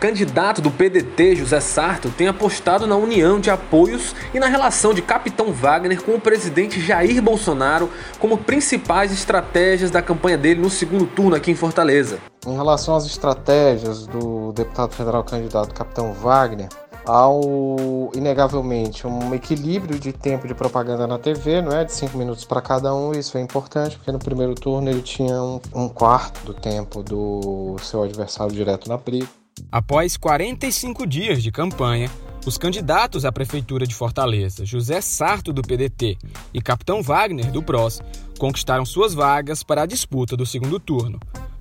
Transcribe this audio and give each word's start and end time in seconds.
candidato 0.00 0.62
do 0.62 0.70
PDT, 0.70 1.36
José 1.36 1.60
Sarto, 1.60 2.10
tem 2.10 2.26
apostado 2.26 2.86
na 2.86 2.96
união 2.96 3.38
de 3.38 3.50
apoios 3.50 4.14
e 4.32 4.40
na 4.40 4.46
relação 4.46 4.94
de 4.94 5.02
Capitão 5.02 5.52
Wagner 5.52 6.02
com 6.02 6.14
o 6.14 6.20
presidente 6.20 6.80
Jair 6.80 7.20
Bolsonaro 7.20 7.90
como 8.18 8.38
principais 8.38 9.12
estratégias 9.12 9.90
da 9.90 10.00
campanha 10.00 10.38
dele 10.38 10.60
no 10.60 10.70
segundo 10.70 11.04
turno 11.04 11.36
aqui 11.36 11.50
em 11.50 11.54
Fortaleza. 11.54 12.18
Em 12.46 12.54
relação 12.54 12.96
às 12.96 13.04
estratégias 13.04 14.06
do 14.06 14.52
deputado 14.52 14.94
federal 14.94 15.22
candidato 15.22 15.74
Capitão 15.74 16.14
Wagner, 16.14 16.68
ao 17.04 18.10
inegavelmente 18.14 19.06
um 19.06 19.34
equilíbrio 19.34 19.98
de 19.98 20.14
tempo 20.14 20.48
de 20.48 20.54
propaganda 20.54 21.06
na 21.06 21.18
TV, 21.18 21.60
não 21.60 21.76
é? 21.76 21.84
De 21.84 21.92
cinco 21.92 22.16
minutos 22.16 22.46
para 22.46 22.62
cada 22.62 22.94
um, 22.94 23.12
isso 23.12 23.36
é 23.36 23.40
importante, 23.42 23.96
porque 23.96 24.12
no 24.12 24.18
primeiro 24.18 24.54
turno 24.54 24.88
ele 24.88 25.02
tinha 25.02 25.42
um, 25.42 25.60
um 25.74 25.88
quarto 25.88 26.42
do 26.44 26.54
tempo 26.54 27.02
do 27.02 27.76
seu 27.82 28.02
adversário 28.02 28.54
direto 28.54 28.88
na 28.88 28.96
briga. 28.96 29.39
Após 29.70 30.16
45 30.16 31.06
dias 31.06 31.42
de 31.42 31.50
campanha, 31.50 32.10
os 32.46 32.56
candidatos 32.56 33.24
à 33.24 33.32
Prefeitura 33.32 33.86
de 33.86 33.94
Fortaleza, 33.94 34.64
José 34.64 35.00
Sarto, 35.00 35.52
do 35.52 35.62
PDT, 35.62 36.16
e 36.54 36.60
Capitão 36.60 37.02
Wagner, 37.02 37.50
do 37.50 37.62
PROS, 37.62 38.00
conquistaram 38.38 38.86
suas 38.86 39.12
vagas 39.12 39.62
para 39.62 39.82
a 39.82 39.86
disputa 39.86 40.36
do 40.36 40.46
segundo 40.46 40.80
turno. 40.80 41.20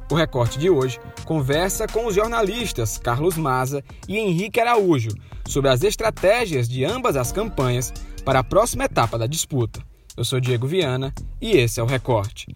O 0.10 0.16
recorte 0.16 0.58
de 0.58 0.70
hoje 0.70 1.00
conversa 1.26 1.86
com 1.86 2.08
os 2.08 2.16
jornalistas 2.16 2.98
Carlos 2.98 3.38
Maza 3.38 3.84
e 4.08 4.18
Henrique 4.18 4.60
Araújo 4.60 5.10
sobre 5.46 5.70
as 5.70 5.84
estratégias 5.84 6.68
de 6.68 6.84
ambas 6.84 7.16
as 7.16 7.32
campanhas 7.32 7.94
para 8.26 8.40
a 8.40 8.44
próxima 8.44 8.86
etapa 8.86 9.18
da 9.18 9.28
disputa. 9.28 9.84
Eu 10.18 10.26
sou 10.26 10.40
Diego 10.40 10.66
Viana 10.66 11.14
e 11.40 11.52
esse 11.52 11.80
é 11.80 11.84
o 11.84 11.86
recorte. 11.86 12.48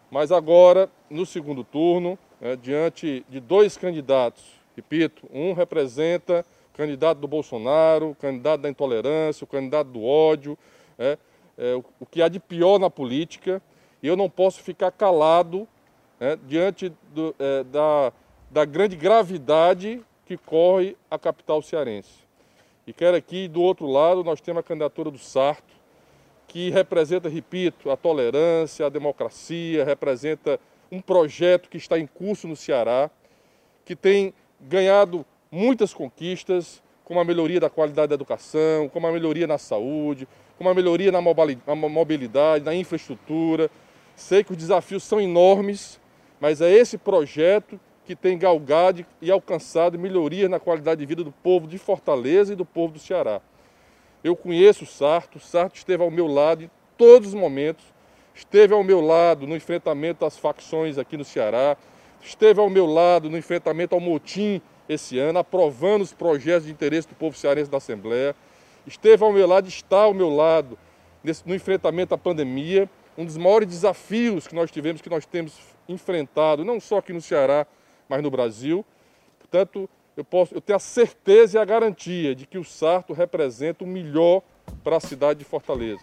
mas 0.09 0.31
agora, 0.31 0.89
no 1.09 1.25
segundo 1.25 1.65
turno, 1.65 2.17
né, 2.39 2.55
diante 2.55 3.25
de 3.27 3.41
dois 3.41 3.75
candidatos, 3.75 4.41
repito, 4.73 5.27
um 5.33 5.51
representa 5.51 6.45
candidato 6.73 7.19
do 7.19 7.27
Bolsonaro, 7.27 8.15
candidato 8.19 8.61
da 8.61 8.69
intolerância, 8.69 9.43
o 9.43 9.47
candidato 9.47 9.89
do 9.89 10.03
ódio, 10.03 10.57
é, 10.97 11.17
é, 11.57 11.75
o, 11.75 11.83
o 11.99 12.05
que 12.05 12.21
há 12.21 12.27
de 12.27 12.39
pior 12.39 12.79
na 12.79 12.89
política, 12.89 13.61
e 14.01 14.07
eu 14.07 14.17
não 14.17 14.29
posso 14.29 14.61
ficar 14.61 14.91
calado 14.91 15.67
né, 16.19 16.37
diante 16.47 16.91
do, 17.13 17.35
é, 17.39 17.63
da, 17.63 18.11
da 18.49 18.65
grande 18.65 18.95
gravidade 18.95 20.03
que 20.25 20.37
corre 20.37 20.97
a 21.09 21.17
capital 21.17 21.61
cearense. 21.61 22.23
E 22.85 22.91
quero 22.91 23.15
aqui, 23.15 23.47
do 23.47 23.61
outro 23.61 23.87
lado, 23.87 24.23
nós 24.23 24.41
temos 24.41 24.59
a 24.59 24.63
candidatura 24.63 25.09
do 25.09 25.17
Sarto, 25.17 25.73
que 26.47 26.69
representa, 26.69 27.29
repito, 27.29 27.89
a 27.89 27.97
tolerância, 27.97 28.85
a 28.85 28.89
democracia, 28.89 29.85
representa 29.85 30.59
um 30.91 31.01
projeto 31.01 31.69
que 31.69 31.77
está 31.77 31.97
em 31.97 32.05
curso 32.05 32.47
no 32.47 32.55
Ceará, 32.55 33.09
que 33.85 33.95
tem 33.95 34.33
ganhado 34.59 35.25
muitas 35.53 35.93
conquistas, 35.93 36.81
como 37.05 37.19
a 37.19 37.23
melhoria 37.23 37.59
da 37.59 37.69
qualidade 37.69 38.09
da 38.09 38.15
educação, 38.15 38.89
como 38.89 39.05
a 39.07 39.11
melhoria 39.11 39.45
na 39.45 39.57
saúde, 39.57 40.27
como 40.57 40.69
a 40.69 40.73
melhoria 40.73 41.11
na 41.11 41.21
mobilidade, 41.21 42.65
na 42.65 42.73
infraestrutura, 42.73 43.69
Sei 44.15 44.43
que 44.43 44.51
os 44.51 44.57
desafios 44.57 45.03
são 45.03 45.19
enormes, 45.19 45.99
mas 46.39 46.61
é 46.61 46.71
esse 46.71 46.97
projeto 46.97 47.79
que 48.05 48.15
tem 48.15 48.37
galgado 48.37 49.05
e 49.21 49.31
alcançado 49.31 49.97
melhorias 49.97 50.49
na 50.49 50.59
qualidade 50.59 50.99
de 50.99 51.05
vida 51.05 51.23
do 51.23 51.31
povo 51.31 51.67
de 51.67 51.77
Fortaleza 51.77 52.53
e 52.53 52.55
do 52.55 52.65
povo 52.65 52.93
do 52.93 52.99
Ceará. 52.99 53.41
Eu 54.23 54.35
conheço 54.35 54.83
o 54.83 54.87
Sarto, 54.87 55.37
o 55.37 55.41
Sarto 55.41 55.75
esteve 55.75 56.03
ao 56.03 56.11
meu 56.11 56.27
lado 56.27 56.63
em 56.63 56.71
todos 56.97 57.29
os 57.29 57.33
momentos, 57.33 57.83
esteve 58.35 58.73
ao 58.73 58.83
meu 58.83 59.01
lado 59.01 59.47
no 59.47 59.55
enfrentamento 59.55 60.25
às 60.25 60.37
facções 60.37 60.97
aqui 60.97 61.17
no 61.17 61.25
Ceará, 61.25 61.75
esteve 62.21 62.59
ao 62.59 62.69
meu 62.69 62.85
lado 62.85 63.29
no 63.29 63.37
enfrentamento 63.37 63.95
ao 63.95 64.01
motim 64.01 64.61
esse 64.87 65.17
ano, 65.19 65.39
aprovando 65.39 66.01
os 66.01 66.13
projetos 66.13 66.65
de 66.65 66.71
interesse 66.71 67.07
do 67.07 67.15
povo 67.15 67.37
cearense 67.37 67.69
da 67.69 67.77
Assembleia, 67.77 68.35
esteve 68.85 69.23
ao 69.23 69.31
meu 69.31 69.47
lado, 69.47 69.67
está 69.67 70.03
ao 70.03 70.13
meu 70.13 70.29
lado 70.29 70.77
nesse, 71.23 71.47
no 71.47 71.55
enfrentamento 71.55 72.13
à 72.13 72.17
pandemia 72.17 72.89
um 73.17 73.25
dos 73.25 73.37
maiores 73.37 73.67
desafios 73.67 74.47
que 74.47 74.55
nós 74.55 74.71
tivemos, 74.71 75.01
que 75.01 75.09
nós 75.09 75.25
temos 75.25 75.57
enfrentado, 75.87 76.65
não 76.65 76.79
só 76.79 76.97
aqui 76.97 77.13
no 77.13 77.21
Ceará, 77.21 77.65
mas 78.09 78.21
no 78.23 78.31
Brasil. 78.31 78.85
Portanto, 79.39 79.89
eu, 80.17 80.23
posso, 80.23 80.53
eu 80.53 80.61
tenho 80.61 80.77
a 80.77 80.79
certeza 80.79 81.57
e 81.57 81.61
a 81.61 81.65
garantia 81.65 82.35
de 82.35 82.45
que 82.45 82.57
o 82.57 82.63
Sarto 82.63 83.13
representa 83.13 83.83
o 83.83 83.87
melhor 83.87 84.41
para 84.83 84.97
a 84.97 84.99
cidade 84.99 85.39
de 85.39 85.45
Fortaleza. 85.45 86.01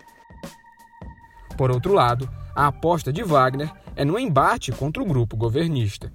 Por 1.56 1.70
outro 1.70 1.92
lado, 1.92 2.28
a 2.54 2.68
aposta 2.68 3.12
de 3.12 3.22
Wagner 3.22 3.70
é 3.97 4.04
no 4.04 4.18
embate 4.18 4.72
contra 4.72 5.02
o 5.02 5.06
grupo 5.06 5.36
governista. 5.36 6.10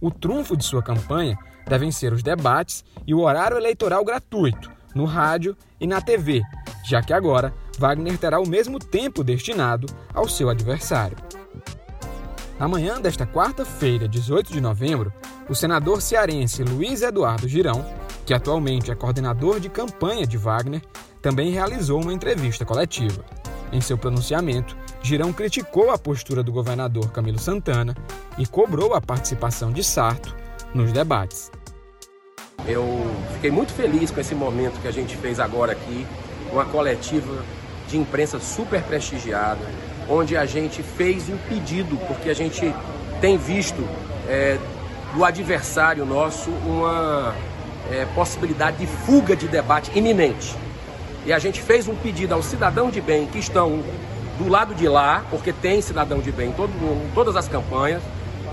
O 0.00 0.10
trunfo 0.10 0.56
de 0.56 0.64
sua 0.64 0.82
campanha 0.82 1.38
devem 1.68 1.92
ser 1.92 2.12
os 2.12 2.22
debates 2.22 2.84
e 3.06 3.14
o 3.14 3.20
horário 3.20 3.56
eleitoral 3.56 4.04
gratuito, 4.04 4.70
no 4.94 5.04
rádio 5.04 5.56
e 5.80 5.86
na 5.86 6.00
TV, 6.00 6.42
já 6.84 7.02
que 7.02 7.12
agora 7.12 7.52
Wagner 7.78 8.18
terá 8.18 8.40
o 8.40 8.48
mesmo 8.48 8.78
tempo 8.78 9.22
destinado 9.22 9.86
ao 10.12 10.28
seu 10.28 10.48
adversário. 10.48 11.16
Na 12.58 12.66
manhã 12.66 13.00
desta 13.00 13.24
quarta-feira, 13.24 14.08
18 14.08 14.52
de 14.52 14.60
novembro, 14.60 15.12
o 15.48 15.54
senador 15.54 16.02
cearense 16.02 16.64
Luiz 16.64 17.02
Eduardo 17.02 17.46
Girão, 17.46 17.86
que 18.26 18.34
atualmente 18.34 18.90
é 18.90 18.96
coordenador 18.96 19.60
de 19.60 19.68
campanha 19.68 20.26
de 20.26 20.36
Wagner, 20.36 20.82
também 21.22 21.50
realizou 21.50 22.02
uma 22.02 22.12
entrevista 22.12 22.64
coletiva. 22.64 23.24
Em 23.70 23.80
seu 23.80 23.96
pronunciamento, 23.96 24.76
Girão 25.02 25.32
criticou 25.32 25.90
a 25.90 25.98
postura 25.98 26.42
do 26.42 26.50
governador 26.50 27.12
Camilo 27.12 27.38
Santana 27.38 27.94
e 28.36 28.46
cobrou 28.46 28.94
a 28.94 29.00
participação 29.00 29.70
de 29.70 29.84
Sarto 29.84 30.34
nos 30.74 30.92
debates. 30.92 31.50
Eu 32.66 33.10
fiquei 33.34 33.50
muito 33.50 33.72
feliz 33.72 34.10
com 34.10 34.20
esse 34.20 34.34
momento 34.34 34.80
que 34.80 34.88
a 34.88 34.92
gente 34.92 35.16
fez 35.16 35.40
agora 35.40 35.72
aqui, 35.72 36.06
uma 36.52 36.64
coletiva 36.64 37.42
de 37.88 37.96
imprensa 37.96 38.38
super 38.38 38.82
prestigiada, 38.82 39.60
onde 40.08 40.36
a 40.36 40.44
gente 40.44 40.82
fez 40.82 41.28
um 41.28 41.36
pedido, 41.48 41.96
porque 42.06 42.28
a 42.28 42.34
gente 42.34 42.74
tem 43.20 43.36
visto 43.38 43.82
é, 44.28 44.58
do 45.14 45.24
adversário 45.24 46.04
nosso 46.04 46.50
uma 46.50 47.34
é, 47.90 48.06
possibilidade 48.14 48.78
de 48.78 48.86
fuga 48.86 49.34
de 49.34 49.48
debate 49.48 49.96
iminente. 49.96 50.54
E 51.24 51.32
a 51.32 51.38
gente 51.38 51.60
fez 51.60 51.88
um 51.88 51.94
pedido 51.94 52.34
ao 52.34 52.42
cidadão 52.42 52.90
de 52.90 53.00
bem 53.00 53.26
que 53.26 53.38
estão 53.38 53.82
do 54.38 54.48
lado 54.48 54.74
de 54.74 54.88
lá, 54.88 55.24
porque 55.30 55.52
tem 55.52 55.80
cidadão 55.80 56.20
de 56.20 56.30
bem 56.30 56.50
em, 56.50 56.52
todo, 56.52 56.70
em 56.70 57.10
todas 57.14 57.34
as 57.34 57.48
campanhas, 57.48 58.02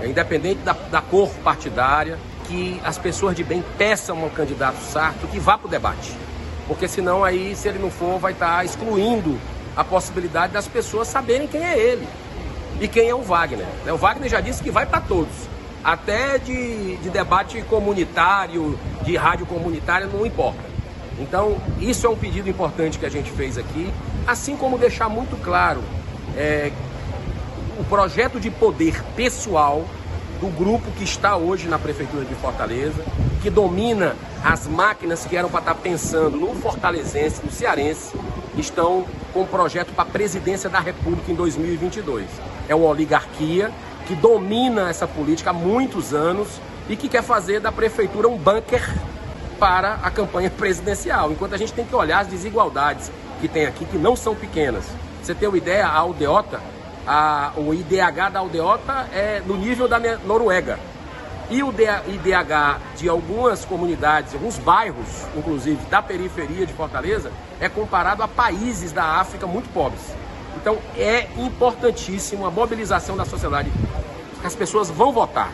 independente 0.04 0.60
da, 0.60 0.72
da 0.72 1.00
cor 1.00 1.28
partidária, 1.42 2.18
que 2.44 2.80
as 2.84 2.98
pessoas 2.98 3.34
de 3.34 3.42
bem 3.42 3.64
peçam 3.76 4.22
ao 4.22 4.30
candidato 4.30 4.78
Sarto 4.82 5.26
que 5.26 5.38
vá 5.38 5.58
para 5.58 5.66
o 5.66 5.70
debate. 5.70 6.12
Porque 6.66 6.88
senão 6.88 7.24
aí, 7.24 7.54
se 7.54 7.68
ele 7.68 7.78
não 7.78 7.90
for, 7.90 8.18
vai 8.18 8.32
estar 8.32 8.56
tá 8.56 8.64
excluindo 8.64 9.38
a 9.76 9.84
possibilidade 9.84 10.52
das 10.52 10.66
pessoas 10.66 11.08
saberem 11.08 11.46
quem 11.46 11.64
é 11.64 11.78
ele 11.78 12.06
e 12.80 12.88
quem 12.88 13.08
é 13.08 13.14
o 13.14 13.22
Wagner. 13.22 13.66
Né? 13.84 13.92
O 13.92 13.96
Wagner 13.96 14.28
já 14.28 14.40
disse 14.40 14.62
que 14.62 14.70
vai 14.70 14.86
para 14.86 15.00
todos. 15.00 15.34
Até 15.84 16.38
de, 16.38 16.96
de 16.96 17.10
debate 17.10 17.62
comunitário, 17.62 18.78
de 19.02 19.16
rádio 19.16 19.46
comunitária, 19.46 20.06
não 20.06 20.26
importa. 20.26 20.58
Então, 21.18 21.56
isso 21.80 22.06
é 22.06 22.10
um 22.10 22.16
pedido 22.16 22.48
importante 22.48 22.98
que 22.98 23.06
a 23.06 23.08
gente 23.08 23.30
fez 23.30 23.56
aqui, 23.56 23.92
assim 24.26 24.56
como 24.56 24.76
deixar 24.76 25.08
muito 25.08 25.40
claro 25.42 25.82
é, 26.36 26.72
o 27.78 27.84
projeto 27.84 28.40
de 28.40 28.50
poder 28.50 29.02
pessoal 29.14 29.84
do 30.40 30.48
grupo 30.48 30.90
que 30.92 31.04
está 31.04 31.36
hoje 31.36 31.68
na 31.68 31.78
Prefeitura 31.78 32.24
de 32.24 32.34
Fortaleza, 32.34 33.04
que 33.42 33.50
domina 33.50 34.16
as 34.42 34.66
máquinas 34.66 35.24
que 35.24 35.36
eram 35.36 35.48
para 35.48 35.60
estar 35.60 35.74
pensando 35.74 36.36
no 36.38 36.54
fortalezense, 36.54 37.44
no 37.44 37.50
cearense, 37.50 38.16
estão 38.56 39.04
com 39.32 39.42
um 39.42 39.46
projeto 39.46 39.92
para 39.92 40.02
a 40.02 40.06
presidência 40.06 40.68
da 40.68 40.80
República 40.80 41.30
em 41.30 41.34
2022. 41.34 42.26
É 42.68 42.74
uma 42.74 42.88
oligarquia 42.88 43.70
que 44.06 44.14
domina 44.14 44.88
essa 44.88 45.06
política 45.06 45.50
há 45.50 45.52
muitos 45.52 46.14
anos 46.14 46.60
e 46.88 46.96
que 46.96 47.08
quer 47.08 47.22
fazer 47.22 47.60
da 47.60 47.72
prefeitura 47.72 48.28
um 48.28 48.36
bunker 48.36 48.82
para 49.58 49.94
a 50.02 50.10
campanha 50.10 50.48
presidencial, 50.56 51.32
enquanto 51.32 51.54
a 51.54 51.58
gente 51.58 51.72
tem 51.72 51.84
que 51.84 51.94
olhar 51.94 52.20
as 52.20 52.28
desigualdades 52.28 53.10
que 53.40 53.48
tem 53.48 53.66
aqui, 53.66 53.84
que 53.84 53.98
não 53.98 54.16
são 54.16 54.34
pequenas. 54.34 54.84
Você 55.22 55.34
tem 55.34 55.48
uma 55.48 55.58
ideia, 55.58 55.86
a 55.86 55.94
aldeota 55.94 56.60
a, 57.06 57.52
o 57.56 57.72
IDH 57.72 58.30
da 58.32 58.40
aldeota 58.40 59.06
é 59.12 59.40
no 59.46 59.56
nível 59.56 59.86
da 59.86 60.00
Noruega. 60.24 60.78
E 61.48 61.62
o 61.62 61.70
IDH 61.70 62.80
de 62.96 63.08
algumas 63.08 63.64
comunidades, 63.64 64.34
alguns 64.34 64.58
bairros, 64.58 65.06
inclusive, 65.36 65.78
da 65.86 66.02
periferia 66.02 66.66
de 66.66 66.72
Fortaleza, 66.72 67.30
é 67.60 67.68
comparado 67.68 68.22
a 68.22 68.28
países 68.28 68.90
da 68.90 69.04
África 69.04 69.46
muito 69.46 69.72
pobres. 69.72 70.02
Então 70.56 70.78
é 70.96 71.28
importantíssimo 71.36 72.44
a 72.44 72.50
mobilização 72.50 73.16
da 73.16 73.24
sociedade, 73.24 73.70
as 74.42 74.56
pessoas 74.56 74.90
vão 74.90 75.12
votar. 75.12 75.52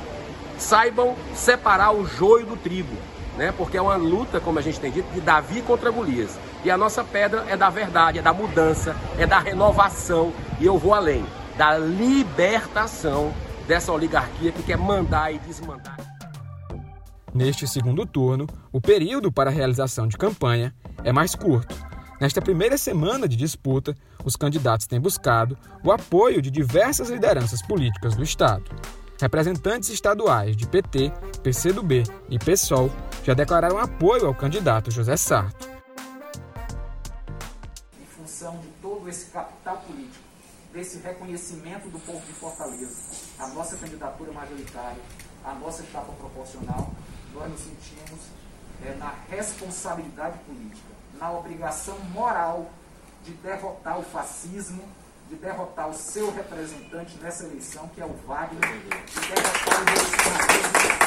Saibam 0.59 1.15
separar 1.35 1.93
o 1.93 2.07
joio 2.07 2.47
do 2.47 2.57
trigo, 2.57 2.97
né? 3.37 3.53
porque 3.55 3.77
é 3.77 3.83
uma 3.83 3.97
luta, 3.97 4.41
como 4.41 4.59
a 4.59 4.63
gente 4.63 4.81
tem 4.81 4.91
dito, 4.91 5.13
de 5.13 5.21
Davi 5.21 5.61
contra 5.61 5.91
Golias. 5.91 6.39
E 6.65 6.71
a 6.71 6.79
nossa 6.79 7.05
pedra 7.05 7.45
é 7.49 7.57
da 7.57 7.69
verdade, 7.69 8.19
é 8.21 8.23
da 8.23 8.33
mudança, 8.33 8.97
é 9.19 9.27
da 9.27 9.41
renovação, 9.41 10.33
e 10.59 10.65
eu 10.65 10.79
vou 10.79 10.95
além 10.95 11.27
da 11.57 11.79
libertação 11.79 13.33
dessa 13.67 13.93
oligarquia 13.93 14.53
que 14.53 14.63
quer 14.63 14.77
mandar 14.77 15.33
e 15.33 15.39
desmandar. 15.39 15.97
Neste 17.35 17.67
segundo 17.67 18.05
turno, 18.05 18.47
o 18.71 18.81
período 18.81 19.33
para 19.33 19.51
a 19.51 19.53
realização 19.53 20.07
de 20.07 20.19
campanha 20.19 20.75
é 21.03 21.13
mais 21.13 21.35
curto. 21.35 21.75
Nesta 22.21 22.41
primeira 22.41 22.77
semana 22.77 23.27
de 23.27 23.37
disputa, 23.37 23.97
os 24.25 24.37
candidatos 24.37 24.87
têm 24.87 25.01
buscado 25.01 25.57
o 25.83 25.91
apoio 25.91 26.43
de 26.43 26.51
diversas 26.51 27.09
lideranças 27.09 27.63
políticas 27.63 28.15
do 28.15 28.23
Estado. 28.23 28.65
Representantes 29.21 29.89
estaduais 29.89 30.57
de 30.57 30.67
PT, 30.67 31.13
PCdoB 31.43 32.03
e 32.29 32.39
PSOL 32.39 32.91
já 33.25 33.35
declararam 33.35 33.79
apoio 33.79 34.27
ao 34.27 34.35
candidato 34.35 34.91
José 34.91 35.17
Sarto. 35.17 35.69
Em 38.01 38.07
função 38.07 38.59
de 38.59 38.69
todo 38.81 39.09
esse 39.09 39.31
capital 39.31 39.79
político 39.79 40.22
desse 40.73 40.99
reconhecimento 40.99 41.89
do 41.89 41.99
povo 42.01 42.21
de 42.27 42.33
Fortaleza, 42.33 42.97
a 43.39 43.49
nossa 43.49 43.77
candidatura 43.77 44.33
majoritária, 44.33 45.03
a 45.45 45.55
nossa 45.55 45.83
etapa 45.83 46.13
proporcional, 46.13 46.91
nós 47.35 47.51
nos 47.51 47.61
sentimos 47.61 48.21
é, 48.85 48.95
na 48.95 49.15
responsabilidade 49.29 50.39
política, 50.39 50.89
na 51.19 51.31
obrigação 51.33 51.99
moral 52.11 52.71
de 53.25 53.33
derrotar 53.33 53.99
o 53.99 54.03
fascismo, 54.03 54.83
de 55.29 55.37
derrotar 55.37 55.89
o 55.89 55.95
seu 55.95 56.33
representante 56.35 57.17
nessa 57.19 57.45
eleição, 57.45 57.89
que 57.89 58.01
é 58.01 58.05
o 58.05 58.13
Wagner, 58.27 58.61
de 58.61 59.21
derrotar 59.21 60.99
o. 60.99 61.02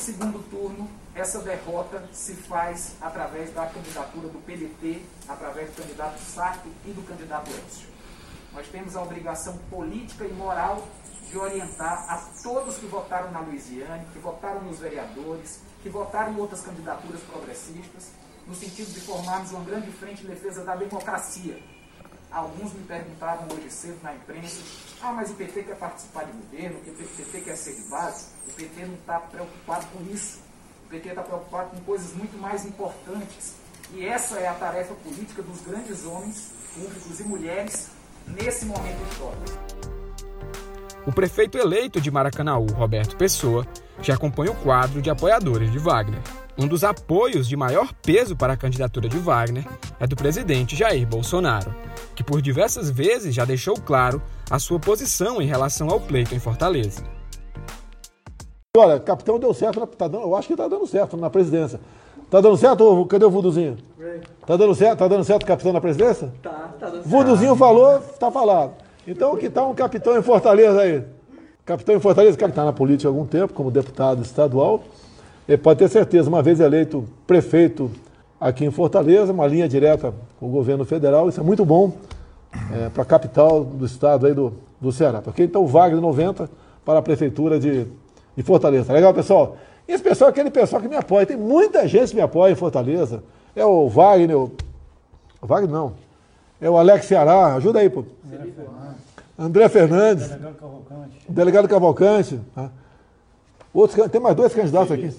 Segundo 0.00 0.42
turno, 0.48 0.88
essa 1.14 1.40
derrota 1.40 2.02
se 2.10 2.32
faz 2.32 2.94
através 3.02 3.52
da 3.52 3.66
candidatura 3.66 4.28
do 4.28 4.38
PDT, 4.38 5.02
através 5.28 5.68
do 5.68 5.82
candidato 5.82 6.18
Sarto 6.20 6.70
e 6.86 6.90
do 6.92 7.06
candidato 7.06 7.50
Elcio. 7.50 7.86
Nós 8.54 8.66
temos 8.68 8.96
a 8.96 9.02
obrigação 9.02 9.58
política 9.68 10.24
e 10.24 10.32
moral 10.32 10.88
de 11.28 11.36
orientar 11.36 12.06
a 12.08 12.16
todos 12.42 12.78
que 12.78 12.86
votaram 12.86 13.30
na 13.30 13.40
Louisiana, 13.40 14.02
que 14.10 14.18
votaram 14.18 14.62
nos 14.62 14.78
vereadores, 14.78 15.60
que 15.82 15.90
votaram 15.90 16.32
em 16.32 16.40
outras 16.40 16.62
candidaturas 16.62 17.20
progressistas, 17.20 18.12
no 18.46 18.54
sentido 18.54 18.90
de 18.94 19.00
formarmos 19.02 19.52
uma 19.52 19.64
grande 19.64 19.90
frente 19.92 20.24
em 20.24 20.28
defesa 20.28 20.64
da 20.64 20.76
democracia. 20.76 21.62
Alguns 22.30 22.72
me 22.74 22.84
perguntaram 22.84 23.44
hoje 23.52 23.70
cedo 23.70 23.98
na 24.04 24.14
imprensa, 24.14 24.62
ah, 25.02 25.12
mas 25.12 25.30
o 25.30 25.34
PT 25.34 25.64
quer 25.64 25.76
participar 25.76 26.24
de 26.24 26.32
governo, 26.32 26.78
o 26.78 26.82
PT 26.82 27.40
quer 27.40 27.56
ser 27.56 27.74
de 27.74 27.88
base. 27.88 28.26
O 28.48 28.52
PT 28.52 28.86
não 28.86 28.94
está 28.94 29.18
preocupado 29.18 29.86
com 29.86 30.04
isso. 30.12 30.38
O 30.86 30.90
PT 30.90 31.08
está 31.08 31.22
preocupado 31.22 31.70
com 31.70 31.80
coisas 31.80 32.12
muito 32.14 32.40
mais 32.40 32.64
importantes. 32.64 33.54
E 33.92 34.04
essa 34.04 34.38
é 34.38 34.46
a 34.46 34.54
tarefa 34.54 34.94
política 34.94 35.42
dos 35.42 35.60
grandes 35.62 36.04
homens, 36.04 36.52
públicos 36.72 37.18
e 37.18 37.24
mulheres, 37.24 37.88
nesse 38.28 38.64
momento 38.64 39.02
histórico. 39.10 39.90
O 41.06 41.12
prefeito 41.12 41.58
eleito 41.58 42.00
de 42.00 42.10
Maracanaú, 42.10 42.66
Roberto 42.66 43.16
Pessoa, 43.16 43.66
já 44.00 44.14
acompanha 44.14 44.52
o 44.52 44.56
quadro 44.56 45.02
de 45.02 45.10
apoiadores 45.10 45.72
de 45.72 45.78
Wagner. 45.78 46.22
Um 46.62 46.68
dos 46.68 46.84
apoios 46.84 47.48
de 47.48 47.56
maior 47.56 47.90
peso 48.02 48.36
para 48.36 48.52
a 48.52 48.56
candidatura 48.56 49.08
de 49.08 49.16
Wagner 49.16 49.66
é 49.98 50.06
do 50.06 50.14
presidente 50.14 50.76
Jair 50.76 51.06
Bolsonaro, 51.06 51.74
que 52.14 52.22
por 52.22 52.42
diversas 52.42 52.90
vezes 52.90 53.34
já 53.34 53.46
deixou 53.46 53.76
claro 53.76 54.20
a 54.50 54.58
sua 54.58 54.78
posição 54.78 55.40
em 55.40 55.46
relação 55.46 55.88
ao 55.88 55.98
pleito 55.98 56.34
em 56.34 56.38
Fortaleza. 56.38 57.02
Olha, 58.76 59.00
capitão 59.00 59.38
deu 59.38 59.54
certo, 59.54 59.86
tá 59.86 60.06
dando, 60.06 60.24
eu 60.24 60.36
acho 60.36 60.48
que 60.48 60.52
está 60.52 60.68
dando 60.68 60.86
certo 60.86 61.16
na 61.16 61.30
presidência. 61.30 61.80
Tá 62.30 62.42
dando 62.42 62.58
certo? 62.58 63.06
Cadê 63.06 63.24
o 63.24 63.30
Vuduzinho? 63.30 63.78
Tá 64.46 64.54
dando 64.54 64.74
certo? 64.74 64.98
Tá 64.98 65.08
dando 65.08 65.24
certo 65.24 65.44
o 65.44 65.46
capitão 65.46 65.72
na 65.72 65.80
presidência? 65.80 66.30
Tá, 66.42 66.74
tá 66.78 66.90
dando 66.90 67.02
certo. 67.02 67.08
Vuduzinho 67.08 67.56
falou, 67.56 68.00
tá 68.00 68.30
falado. 68.30 68.74
Então 69.06 69.34
que 69.34 69.48
tal 69.48 69.70
um 69.70 69.74
capitão 69.74 70.14
em 70.14 70.22
Fortaleza 70.22 70.82
aí? 70.82 71.04
Capitão 71.64 71.94
em 71.94 72.00
Fortaleza, 72.00 72.36
que 72.36 72.44
está 72.44 72.66
na 72.66 72.72
política 72.72 73.08
há 73.08 73.10
algum 73.10 73.24
tempo, 73.24 73.54
como 73.54 73.70
deputado 73.70 74.20
estadual, 74.20 74.82
pode 75.56 75.78
ter 75.78 75.88
certeza, 75.88 76.28
uma 76.28 76.42
vez 76.42 76.60
eleito 76.60 77.04
prefeito 77.26 77.90
aqui 78.40 78.64
em 78.64 78.70
Fortaleza, 78.70 79.32
uma 79.32 79.46
linha 79.46 79.68
direta 79.68 80.14
com 80.38 80.46
o 80.46 80.50
governo 80.50 80.84
federal, 80.84 81.28
isso 81.28 81.40
é 81.40 81.42
muito 81.42 81.64
bom 81.64 81.92
é, 82.72 82.88
para 82.88 83.02
a 83.02 83.06
capital 83.06 83.64
do 83.64 83.84
estado 83.84 84.26
aí 84.26 84.34
do, 84.34 84.52
do 84.80 84.90
Ceará. 84.90 85.20
Porque 85.20 85.42
então 85.42 85.62
o 85.62 85.66
Wagner 85.66 86.00
90 86.00 86.48
para 86.84 86.98
a 86.98 87.02
prefeitura 87.02 87.58
de, 87.58 87.86
de 88.36 88.42
Fortaleza. 88.42 88.86
Tá 88.86 88.92
legal, 88.92 89.12
pessoal? 89.12 89.56
Esse 89.86 90.02
pessoal 90.02 90.28
é 90.28 90.32
aquele 90.32 90.50
pessoal 90.50 90.80
que 90.80 90.88
me 90.88 90.96
apoia. 90.96 91.26
Tem 91.26 91.36
muita 91.36 91.86
gente 91.86 92.10
que 92.10 92.16
me 92.16 92.22
apoia 92.22 92.52
em 92.52 92.56
Fortaleza. 92.56 93.22
É 93.54 93.64
o 93.64 93.88
Wagner, 93.88 94.36
o 94.36 94.50
Wagner 95.42 95.70
não. 95.70 95.92
É 96.60 96.70
o 96.70 96.76
Alex 96.76 97.06
Ceará, 97.06 97.54
ajuda 97.54 97.80
aí, 97.80 97.90
pô. 97.90 98.04
André 99.38 99.68
Fernandes. 99.68 100.28
Delegado 100.28 100.54
Cavalcante. 100.54 101.18
Delegado 101.28 101.68
Cavalcante. 101.68 102.40
Tá? 102.54 102.70
Outros, 103.72 104.10
tem 104.10 104.20
mais 104.20 104.34
dois 104.34 104.52
candidatos 104.52 104.90
aqui. 104.90 105.10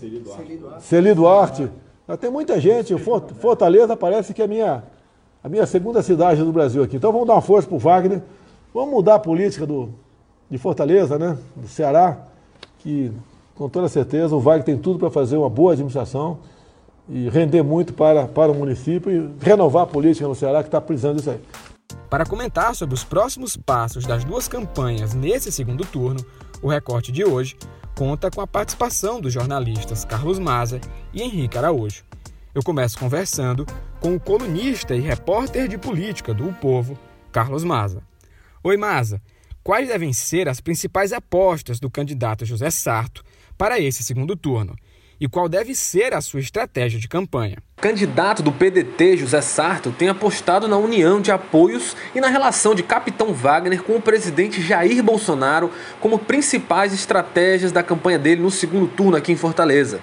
Celi 0.82 1.14
Duarte. 1.14 1.64
Duarte. 1.66 1.70
Tem 2.20 2.30
muita 2.30 2.60
gente. 2.60 2.96
Fortaleza 2.98 3.96
parece 3.96 4.34
que 4.34 4.42
é 4.42 4.46
a 4.46 4.48
minha, 4.48 4.84
a 5.44 5.48
minha 5.48 5.66
segunda 5.66 6.02
cidade 6.02 6.44
do 6.44 6.52
Brasil 6.52 6.84
aqui. 6.84 6.98
Então 6.98 7.12
vamos 7.12 7.28
dar 7.28 7.34
uma 7.34 7.42
força 7.42 7.68
para 7.68 7.76
o 7.76 7.80
Wagner. 7.80 8.22
Vamos 8.74 8.92
mudar 8.92 9.16
a 9.16 9.20
política 9.20 9.66
do, 9.66 9.90
de 10.50 10.58
Fortaleza, 10.58 11.18
né? 11.18 11.38
Do 11.56 11.68
Ceará, 11.68 12.18
que 12.80 13.12
com 13.56 13.70
toda 13.70 13.88
certeza 13.88 14.36
o 14.36 14.40
Wagner 14.40 14.66
tem 14.66 14.78
tudo 14.78 15.00
para 15.00 15.10
fazer 15.10 15.38
uma 15.38 15.50
boa 15.50 15.74
administração 15.74 16.40
e 17.08 17.30
render 17.30 17.62
muito 17.62 17.94
para, 17.94 18.28
para 18.28 18.52
o 18.52 18.56
município 18.56 19.12
e 19.12 19.44
renovar 19.44 19.84
a 19.84 19.88
política 19.88 20.28
no 20.28 20.36
Ceará 20.36 20.62
que 20.62 20.68
está 20.68 20.80
precisando 20.82 21.18
disso 21.18 21.32
aí. 21.32 21.40
Para 22.10 22.26
comentar 22.26 22.76
sobre 22.76 22.96
os 22.96 23.04
próximos 23.04 23.56
passos 23.56 24.06
das 24.06 24.24
duas 24.24 24.48
campanhas 24.48 25.14
nesse 25.14 25.52
segundo 25.52 25.86
turno, 25.86 26.20
o 26.62 26.68
recorte 26.68 27.12
de 27.12 27.24
hoje 27.24 27.56
conta 28.02 28.32
com 28.32 28.42
a 28.42 28.48
participação 28.48 29.22
dos 29.22 29.32
jornalistas 29.32 30.04
Carlos 30.04 30.40
Maza 30.40 30.82
e 31.14 31.22
Henrique 31.22 31.56
Araújo. 31.56 32.04
Eu 32.52 32.64
começo 32.64 32.98
conversando 32.98 33.64
com 34.00 34.16
o 34.16 34.20
colunista 34.20 34.96
e 34.96 35.00
repórter 35.00 35.68
de 35.68 35.78
política 35.78 36.34
do 36.34 36.50
o 36.50 36.52
Povo, 36.52 36.98
Carlos 37.32 37.64
Maza. 37.64 38.02
Oi, 38.64 38.76
Maza. 38.76 39.22
Quais 39.64 39.88
devem 39.88 40.14
ser 40.14 40.50
as 40.50 40.60
principais 40.60 41.14
apostas 41.14 41.80
do 41.80 41.92
candidato 41.92 42.44
José 42.44 42.72
Sarto 42.72 43.24
para 43.56 43.80
esse 43.80 44.04
segundo 44.04 44.36
turno? 44.36 44.76
E 45.22 45.28
qual 45.28 45.48
deve 45.48 45.76
ser 45.76 46.16
a 46.16 46.20
sua 46.20 46.40
estratégia 46.40 47.00
de 47.00 47.08
campanha. 47.08 47.60
Candidato 47.78 48.42
do 48.42 48.52
PDT, 48.52 49.18
José 49.18 49.40
Sarto, 49.40 49.92
tem 49.92 50.10
apostado 50.10 50.68
na 50.68 50.78
união 50.78 51.22
de 51.22 51.32
apoios 51.32 51.96
e 52.16 52.20
na 52.20 52.28
relação 52.28 52.74
de 52.74 52.82
Capitão 52.82 53.32
Wagner 53.32 53.84
com 53.84 53.96
o 53.96 54.02
presidente 54.02 54.60
Jair 54.60 55.04
Bolsonaro 55.04 55.70
como 56.00 56.18
principais 56.18 56.92
estratégias 56.92 57.72
da 57.72 57.84
campanha 57.84 58.18
dele 58.18 58.42
no 58.42 58.50
segundo 58.50 58.88
turno 58.88 59.16
aqui 59.16 59.32
em 59.32 59.38
Fortaleza. 59.38 60.02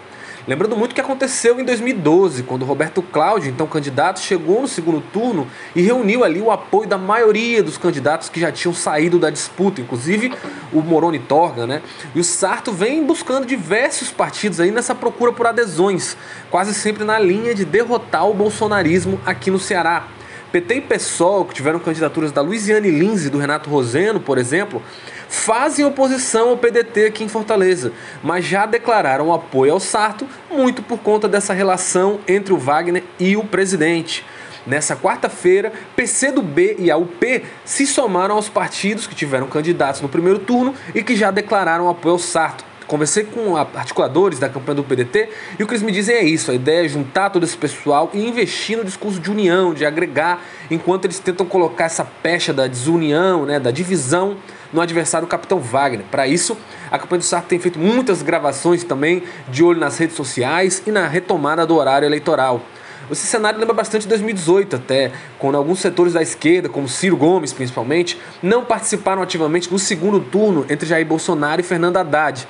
Lembrando 0.49 0.75
muito 0.75 0.93
o 0.93 0.95
que 0.95 1.00
aconteceu 1.02 1.61
em 1.61 1.64
2012, 1.64 2.43
quando 2.45 2.64
Roberto 2.64 3.02
Cláudio, 3.02 3.50
então 3.50 3.67
candidato, 3.67 4.19
chegou 4.19 4.62
no 4.62 4.67
segundo 4.67 5.02
turno 5.12 5.47
e 5.76 5.83
reuniu 5.83 6.25
ali 6.25 6.40
o 6.40 6.50
apoio 6.50 6.88
da 6.88 6.97
maioria 6.97 7.62
dos 7.62 7.76
candidatos 7.76 8.31
que 8.31 8.40
já 8.40 8.50
tinham 8.50 8.73
saído 8.73 9.19
da 9.19 9.28
disputa, 9.28 9.83
inclusive 9.83 10.33
o 10.73 10.81
Moroni 10.81 11.19
Torga, 11.19 11.67
né? 11.67 11.83
E 12.14 12.19
o 12.19 12.25
Sarto 12.25 12.73
vem 12.73 13.05
buscando 13.05 13.45
diversos 13.45 14.11
partidos 14.11 14.59
aí 14.59 14.71
nessa 14.71 14.95
procura 14.95 15.35
por 15.35 15.47
adesões, 15.47 16.17
quase 16.50 16.73
sempre 16.73 17.05
na 17.05 17.19
linha 17.19 17.55
de 17.55 17.67
derrotar 17.67 18.26
o 18.26 18.33
bolsonarismo 18.33 19.21
aqui 19.26 19.50
no 19.50 19.59
Ceará. 19.59 20.09
PT 20.50 20.76
e 20.76 20.81
PSOL, 20.81 21.45
que 21.45 21.52
tiveram 21.52 21.78
candidaturas 21.78 22.33
da 22.33 22.40
Luiziane 22.40 22.90
Lins 22.90 23.26
e 23.26 23.28
do 23.28 23.37
Renato 23.37 23.69
Roseno, 23.69 24.19
por 24.19 24.38
exemplo, 24.38 24.83
fazem 25.28 25.85
oposição 25.85 26.50
ao 26.50 26.56
PDT 26.56 27.06
aqui 27.06 27.25
em 27.25 27.28
Fortaleza, 27.28 27.92
mas 28.23 28.44
já 28.44 28.66
declararam 28.66 29.32
apoio 29.32 29.73
ao 29.73 29.80
Sarto, 29.80 30.26
muito 30.50 30.82
por 30.82 30.99
conta 30.99 31.28
dessa 31.28 31.52
relação 31.52 32.20
entre 32.26 32.52
o 32.52 32.58
Wagner 32.58 33.04
e 33.18 33.37
o 33.37 33.44
presidente. 33.44 34.25
Nessa 34.66 34.94
quarta-feira, 34.94 35.73
PCdoB 35.97 36.76
e 36.78 36.90
a 36.90 36.97
UP 36.97 37.42
se 37.64 37.87
somaram 37.87 38.35
aos 38.35 38.49
partidos 38.50 39.06
que 39.06 39.14
tiveram 39.14 39.47
candidatos 39.47 40.02
no 40.02 40.08
primeiro 40.08 40.38
turno 40.38 40.75
e 40.94 41.02
que 41.02 41.16
já 41.16 41.30
declararam 41.30 41.88
apoio 41.88 42.14
ao 42.14 42.18
Sarto. 42.18 42.68
Conversei 42.88 43.25
com 43.25 43.54
articuladores 43.54 44.38
da 44.38 44.49
campanha 44.49 44.76
do 44.76 44.83
PDT 44.83 45.28
e 45.59 45.62
o 45.62 45.66
que 45.66 45.75
eles 45.75 45.83
me 45.83 45.92
dizem 45.92 46.16
é 46.16 46.25
isso: 46.25 46.50
a 46.50 46.54
ideia 46.54 46.87
é 46.87 46.88
juntar 46.88 47.28
todo 47.28 47.45
esse 47.45 47.57
pessoal 47.57 48.11
e 48.14 48.26
investir 48.26 48.78
no 48.78 48.85
discurso 48.85 49.21
de 49.21 49.30
união, 49.30 49.75
de 49.75 49.85
agregar, 49.85 50.42
enquanto 50.71 51.04
eles 51.04 51.18
tentam 51.18 51.45
colocar 51.45 51.85
essa 51.85 52.02
pecha 52.04 52.50
da 52.50 52.66
desunião, 52.66 53.45
né, 53.45 53.61
da 53.61 53.71
divisão 53.71 54.38
no 54.73 54.80
adversário 54.80 55.28
Capitão 55.28 55.61
Wagner. 55.61 56.07
Para 56.11 56.26
isso, 56.26 56.57
a 56.90 56.99
campanha 56.99 57.18
do 57.18 57.25
Sarto 57.25 57.47
tem 57.47 57.59
feito 57.59 57.78
muitas 57.78 58.23
gravações 58.23 58.83
também, 58.83 59.23
de 59.49 59.62
olho 59.62 59.78
nas 59.78 59.99
redes 59.99 60.16
sociais 60.16 60.83
e 60.87 60.90
na 60.90 61.07
retomada 61.07 61.66
do 61.66 61.76
horário 61.76 62.07
eleitoral. 62.07 62.62
Esse 63.11 63.26
cenário 63.26 63.59
lembra 63.59 63.75
bastante 63.75 64.02
de 64.02 64.09
2018 64.09 64.76
até, 64.76 65.12
quando 65.38 65.57
alguns 65.57 65.78
setores 65.78 66.12
da 66.12 66.21
esquerda, 66.21 66.68
como 66.68 66.87
Ciro 66.87 67.16
Gomes 67.16 67.54
principalmente, 67.54 68.21
não 68.42 68.64
participaram 68.64 69.23
ativamente 69.23 69.71
do 69.71 69.78
segundo 69.78 70.21
turno 70.21 70.66
entre 70.68 70.87
Jair 70.87 71.07
Bolsonaro 71.07 71.61
e 71.61 71.64
Fernando 71.64 71.97
Haddad. 71.97 72.47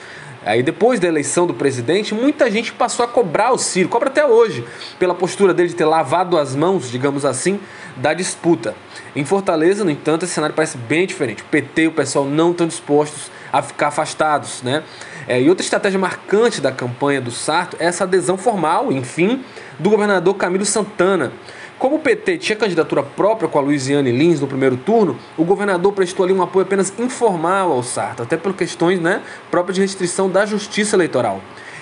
Aí 0.49 0.63
depois 0.63 0.99
da 0.99 1.07
eleição 1.07 1.47
do 1.47 1.53
presidente, 1.53 2.15
muita 2.15 2.51
gente 2.51 2.73
passou 2.73 3.05
a 3.05 3.09
cobrar 3.09 3.53
o 3.53 3.59
Ciro, 3.59 3.87
cobra 3.87 4.09
até 4.09 4.25
hoje, 4.25 4.65
pela 4.99 5.15
postura 5.15 5.53
dele 5.53 5.69
de 5.69 5.75
ter 5.75 5.85
lavado 5.85 6.39
as 6.39 6.57
mãos, 6.57 6.91
digamos 6.91 7.27
assim, 7.27 7.61
da 7.99 8.15
disputa. 8.15 8.75
Em 9.15 9.27
Fortaleza, 9.27 9.85
no 9.85 9.91
entanto, 9.91 10.25
esse 10.25 10.33
cenário 10.33 10.57
parece 10.57 10.79
bem 10.79 11.07
diferente. 11.07 11.43
O 11.43 11.45
PT 11.45 11.83
e 11.83 11.87
o 11.89 11.93
pessoal 11.93 12.25
não 12.25 12.53
estão 12.53 12.67
dispostos 12.67 13.31
a 13.53 13.61
ficar 13.61 13.89
afastados, 13.89 14.63
né? 14.63 14.83
É, 15.27 15.39
e 15.39 15.51
outra 15.51 15.63
estratégia 15.63 15.99
marcante 15.99 16.63
da 16.63 16.73
campanha 16.73 17.21
do 17.21 17.31
Sarto 17.31 17.77
é 17.79 17.85
essa 17.85 18.05
adesão 18.05 18.39
formal, 18.39 18.91
enfim, 18.91 19.45
do 19.79 19.91
governador 19.91 20.35
Camilo 20.37 20.65
Santana. 20.65 21.31
Como 21.79 21.95
o 21.95 21.99
PT 22.01 22.39
tinha 22.39 22.57
candidatura 22.57 23.05
própria 23.05 23.49
com 23.49 23.57
a 23.57 23.63
Luiziane 23.63 24.11
Lins 24.11 24.41
no 24.41 24.49
primeiro 24.49 24.77
turno, 24.77 25.17
o 25.37 25.45
governador 25.45 25.93
prestou 25.93 26.25
ali 26.25 26.33
um 26.33 26.43
apoio 26.43 26.67
apenas 26.67 26.93
informal 26.99 27.71
ao 27.71 27.85
Sarto, 27.85 28.25
até 28.25 28.37
por 28.37 28.53
questões 28.55 28.99
né, 28.99 29.23
próprias 29.49 29.77
de 29.77 29.83
restrição 29.83 30.29
da 30.29 30.45
justiça 30.45 30.97
eleitoral. 30.97 31.41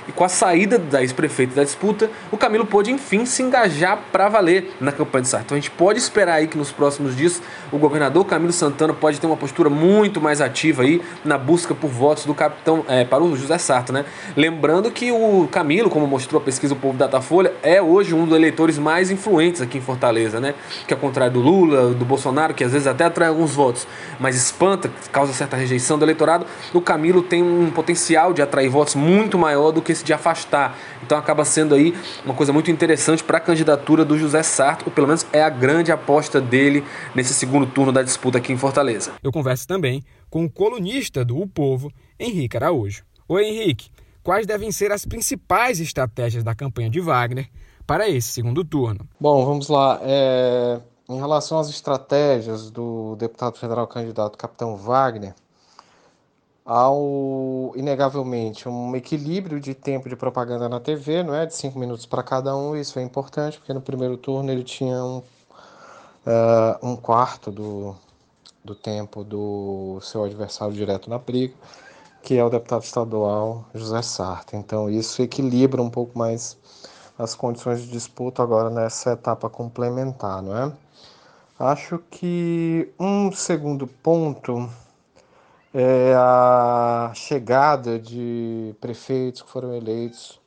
E 0.09 0.13
com 0.13 0.25
a 0.25 0.29
saída 0.29 0.79
da 0.79 1.01
ex-prefeita 1.01 1.55
da 1.55 1.65
disputa, 1.65 2.11
o 2.31 2.37
Camilo 2.37 2.65
pôde 2.65 2.91
enfim 2.91 3.27
se 3.27 3.43
engajar 3.43 3.99
para 4.13 4.29
valer 4.29 4.73
na 4.81 4.93
campanha 4.93 5.23
de 5.23 5.29
Sarto. 5.29 5.47
Então 5.47 5.57
a 5.57 5.61
gente 5.61 5.71
pode 5.71 5.99
esperar 5.99 6.35
aí 6.35 6.47
que 6.47 6.57
nos 6.57 6.71
próximos 6.71 7.17
dias 7.17 7.43
o 7.73 7.79
governador 7.79 8.25
Camilo 8.25 8.53
Santana 8.53 8.95
pode 8.95 9.21
ter 9.21 9.27
uma 9.27 9.37
postura 9.37 9.69
muito 9.69 10.21
mais 10.21 10.41
ativa 10.41 10.83
aí 10.83 11.03
na 11.25 11.37
busca 11.37 11.75
por 11.75 11.89
votos 11.89 12.25
do 12.25 12.35
capitão 12.35 12.85
é, 12.89 13.05
para 13.05 13.23
o 13.23 13.37
José 13.37 13.59
Sarto, 13.59 13.93
né? 13.93 14.05
Lembrando 14.37 14.91
que 14.91 15.11
o 15.11 15.49
Camilo, 15.51 15.91
como 15.91 16.07
mostrou 16.07 16.41
a 16.41 16.45
pesquisa 16.45 16.75
do 16.75 16.81
Povo 16.81 16.97
Datafolha, 16.97 17.53
é 17.63 17.83
hoje 17.83 18.15
um 18.15 18.25
dos 18.25 18.37
eleitores 18.37 18.79
mais 18.79 19.11
influentes 19.11 19.61
aqui 19.61 19.79
em 19.79 19.81
Fortaleza, 19.81 20.41
né? 20.41 20.55
Que 20.87 20.95
ao 20.95 21.01
contrário 21.01 21.35
do 21.35 21.41
Lula, 21.41 21.95
do 21.95 22.05
Bolsonaro, 22.05 22.55
que 22.55 22.63
às 22.63 22.73
vezes 22.73 22.87
até 22.87 23.05
atrai 23.05 23.29
alguns 23.29 23.55
votos, 23.55 23.87
mas 24.21 24.37
espanta, 24.37 24.91
causa 25.11 25.33
certa 25.33 25.57
rejeição 25.57 25.99
do 25.99 26.05
eleitorado, 26.05 26.47
o 26.73 26.81
Camilo 26.81 27.23
tem 27.23 27.43
um 27.43 27.71
potencial 27.71 28.33
de 28.33 28.43
atrair 28.43 28.69
votos 28.69 28.95
muito 28.95 29.37
maior 29.37 29.73
do 29.73 29.83
que 29.83 29.96
esse 29.97 30.05
de 30.05 30.13
afastar. 30.13 30.77
Então 31.03 31.19
acaba 31.19 31.45
sendo 31.45 31.75
aí 31.75 31.95
uma 32.25 32.35
coisa 32.35 32.53
muito 32.53 32.71
interessante 32.71 33.25
para 33.25 33.39
a 33.39 33.41
candidatura 33.41 34.05
do 34.05 34.17
José 34.17 34.43
Sarto, 34.43 34.87
ou 34.87 34.93
pelo 34.93 35.07
menos 35.07 35.27
é 35.33 35.43
a 35.43 35.49
grande 35.49 35.91
aposta 35.91 36.41
dele 36.41 36.85
nesse 37.15 37.35
segundo 37.35 37.67
turno 37.67 37.93
da 37.93 38.03
disputa 38.03 38.39
aqui 38.39 38.53
em 38.53 38.59
Fortaleza. 38.59 39.13
Eu 39.23 39.33
converso 39.33 39.67
também 39.67 40.05
com 40.31 40.45
o 40.45 40.51
colunista 40.51 41.25
do 41.25 41.41
O 41.41 41.47
Povo, 41.47 41.91
Henrique 42.19 42.57
Araújo. 42.57 43.05
Oi, 43.29 43.45
Henrique. 43.45 43.91
Quais 44.23 44.47
devem 44.47 44.73
ser 44.73 44.91
as 44.93 45.05
principais 45.05 45.81
estratégias 45.81 46.43
da 46.43 46.55
campanha 46.55 46.91
de 46.91 47.01
Wagner 47.01 47.49
para 47.87 48.09
esse 48.09 48.29
segundo 48.29 48.65
turno? 48.65 49.09
Bom, 49.21 49.45
vamos 49.45 49.69
lá. 49.69 50.01
É... 50.03 50.81
Em 51.09 51.19
relação 51.19 51.61
às 51.61 51.69
estratégias 51.69 52.69
do 52.69 53.15
deputado 53.15 53.57
federal 53.57 53.87
candidato 53.87 54.37
Capitão 54.37 54.77
Wagner, 54.77 55.35
ao 56.67 57.73
inegavelmente 57.77 58.69
um 58.69 58.97
equilíbrio 58.97 59.61
de 59.61 59.73
tempo 59.73 60.09
de 60.09 60.17
propaganda 60.17 60.69
na 60.69 60.81
TV, 60.81 61.23
não 61.23 61.33
é 61.33 61.47
de 61.47 61.55
cinco 61.55 61.79
minutos 61.79 62.07
para 62.07 62.25
cada 62.25 62.57
um. 62.57 62.75
Isso 62.75 62.99
é 62.99 63.03
importante 63.03 63.59
porque 63.59 63.73
no 63.73 63.81
primeiro 63.81 64.17
turno 64.17 64.51
ele 64.51 64.65
tinha 64.65 64.97
um, 65.05 65.19
uh, 65.19 65.23
um 66.83 66.97
quarto 66.97 67.53
do, 67.53 67.95
do 68.65 68.75
tempo 68.75 69.23
do 69.23 70.01
seu 70.03 70.25
adversário 70.25 70.75
direto 70.75 71.09
na 71.09 71.19
briga, 71.19 71.55
que 72.21 72.37
é 72.37 72.45
o 72.45 72.51
deputado 72.51 72.83
estadual 72.83 73.65
José 73.73 74.03
Sarto. 74.03 74.57
Então 74.57 74.91
isso 74.91 75.23
equilibra 75.23 75.81
um 75.81 75.89
pouco 75.89 76.19
mais 76.19 76.59
as 77.17 77.37
condições 77.37 77.81
de 77.83 77.89
disputa 77.89 78.43
agora 78.43 78.71
nessa 78.71 79.13
etapa 79.13 79.49
complementar, 79.49 80.43
não 80.43 80.57
é? 80.57 80.73
Acho 81.59 81.99
que 82.11 82.93
um 82.99 83.33
segundo 83.33 83.87
ponto 83.87 84.69
é 85.79 86.15
a 86.17 87.13
chegada 87.15 87.99
de 87.99 88.75
prefeitos 88.81 89.43
que 89.43 89.51
foram 89.51 89.75
eleitos 89.75 90.41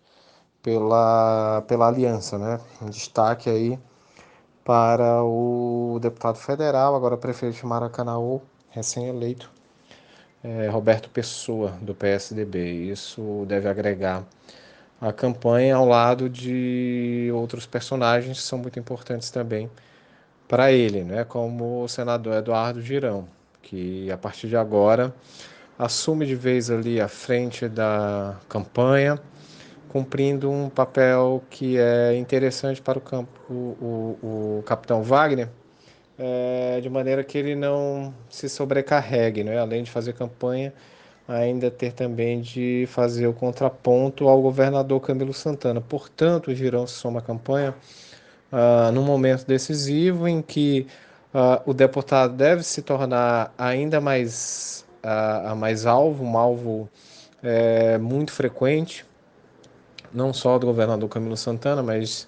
pela, 0.63 1.63
pela 1.67 1.87
aliança, 1.87 2.39
né? 2.39 2.59
Um 2.81 2.89
destaque 2.89 3.47
aí 3.47 3.79
para 4.65 5.23
o 5.23 5.99
deputado 6.01 6.37
federal, 6.37 6.95
agora 6.95 7.15
prefeito 7.15 7.57
de 7.57 7.65
Maracanã, 7.65 8.17
recém-eleito, 8.71 9.51
é, 10.43 10.67
Roberto 10.67 11.09
Pessoa, 11.11 11.71
do 11.81 11.93
PSDB. 11.93 12.91
Isso 12.91 13.45
deve 13.47 13.69
agregar 13.69 14.25
a 14.99 15.13
campanha 15.13 15.75
ao 15.75 15.85
lado 15.87 16.27
de 16.29 17.29
outros 17.35 17.67
personagens 17.67 18.39
que 18.39 18.43
são 18.43 18.57
muito 18.59 18.79
importantes 18.79 19.29
também 19.29 19.69
para 20.47 20.71
ele, 20.71 21.03
né? 21.03 21.23
como 21.23 21.83
o 21.83 21.87
senador 21.87 22.35
Eduardo 22.35 22.81
Girão 22.81 23.27
que 23.61 24.11
a 24.11 24.17
partir 24.17 24.47
de 24.47 24.55
agora 24.55 25.13
assume 25.77 26.25
de 26.25 26.35
vez 26.35 26.69
ali 26.69 26.99
a 26.99 27.07
frente 27.07 27.67
da 27.69 28.37
campanha, 28.49 29.19
cumprindo 29.87 30.51
um 30.51 30.69
papel 30.69 31.43
que 31.49 31.77
é 31.77 32.15
interessante 32.17 32.81
para 32.81 32.97
o 32.97 33.01
campo, 33.01 33.39
o, 33.49 34.17
o, 34.23 34.59
o 34.59 34.63
capitão 34.63 35.01
Wagner, 35.01 35.49
é, 36.17 36.81
de 36.81 36.89
maneira 36.89 37.23
que 37.23 37.37
ele 37.37 37.55
não 37.55 38.13
se 38.29 38.49
sobrecarregue, 38.49 39.43
né? 39.43 39.57
além 39.57 39.83
de 39.83 39.89
fazer 39.89 40.13
campanha, 40.13 40.73
ainda 41.25 41.71
ter 41.71 41.93
também 41.93 42.41
de 42.41 42.85
fazer 42.89 43.27
o 43.27 43.33
contraponto 43.33 44.27
ao 44.27 44.41
governador 44.41 44.99
Camilo 44.99 45.33
Santana. 45.33 45.79
Portanto, 45.79 46.49
o 46.49 46.55
Girão 46.55 46.85
soma 46.85 47.19
à 47.19 47.21
campanha 47.21 47.73
uh, 48.51 48.91
num 48.91 49.03
momento 49.03 49.45
decisivo 49.45 50.27
em 50.27 50.41
que 50.41 50.87
uh, 51.33 51.61
o 51.65 51.73
deputado 51.73 52.33
deve 52.35 52.63
se 52.63 52.81
tornar 52.81 53.53
ainda 53.57 53.99
mais, 54.01 54.85
uh, 55.03 55.55
mais 55.55 55.85
alvo, 55.85 56.23
um 56.23 56.37
alvo 56.37 56.89
é, 57.41 57.97
muito 57.97 58.31
frequente, 58.31 59.05
não 60.13 60.33
só 60.33 60.57
do 60.57 60.67
governador 60.67 61.07
Camilo 61.09 61.37
Santana, 61.37 61.81
mas 61.81 62.27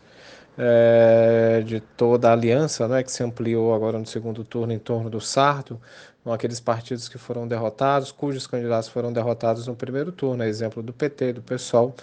é, 0.58 1.62
de 1.65 1.79
toda 1.79 2.29
a 2.29 2.34
aliança 2.34 2.88
né, 2.88 3.03
que 3.03 3.12
se 3.12 3.24
ampliou 3.24 3.74
agora 3.74 3.98
no 3.98 4.05
segundo 4.05 4.43
turno 4.43 4.74
em 4.74 4.79
torno 4.79 5.10
do 5.10 5.20
Sarto, 5.20 5.79
com 6.24 6.31
aqueles 6.31 6.60
partidos 6.60 7.10
que 7.10 7.17
foram 7.17 7.48
derrotados, 7.48 8.12
cujos 8.12 8.46
candidatos 8.46 8.88
foram 8.89 9.12
derrotados 9.12 9.65
no 9.67 9.75
primeiro 9.75 10.12
turno, 10.12 10.43
exemplo 10.43 10.84
do 10.84 10.93
PT, 10.93 11.34
do 11.34 11.41
PSOL, 11.41 11.96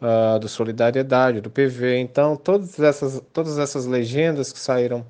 uh, 0.00 0.38
do 0.38 0.48
Solidariedade, 0.48 1.40
do 1.40 1.50
PV. 1.50 1.98
Então, 1.98 2.36
todas 2.36 2.78
essas, 2.80 3.22
todas 3.32 3.58
essas 3.58 3.84
legendas 3.84 4.50
que 4.52 4.58
saíram 4.58 5.04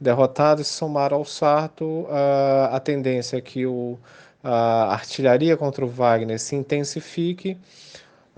derrotados 0.00 0.66
se 0.66 0.74
somaram 0.74 1.18
ao 1.18 1.24
Sarto. 1.24 2.06
a, 2.10 2.76
a 2.76 2.80
tendência 2.80 3.36
é 3.36 3.40
que 3.40 3.66
o, 3.66 3.98
a 4.42 4.92
artilharia 4.92 5.56
contra 5.56 5.84
o 5.84 5.88
Wagner 5.88 6.38
se 6.38 6.56
intensifique 6.56 7.58